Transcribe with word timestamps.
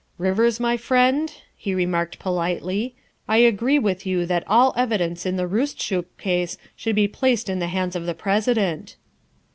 ''Rivers, 0.27 0.59
my 0.59 0.77
friend, 0.77 1.31
''he 1.55 1.75
remarked 1.75 2.17
politely, 2.17 2.95
''I 3.29 3.37
agree 3.37 3.77
with 3.77 4.03
you 4.03 4.25
that 4.25 4.43
all 4.47 4.73
evidence 4.75 5.27
in 5.27 5.35
the 5.35 5.47
Roostchook 5.47 6.05
case 6.17 6.57
should 6.75 6.95
be 6.95 7.07
placed 7.07 7.47
in 7.47 7.59
the 7.59 7.67
hands 7.67 7.95
of 7.95 8.07
the 8.07 8.15
President." 8.15 8.95